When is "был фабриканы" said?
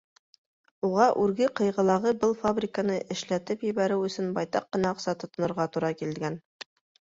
2.23-2.97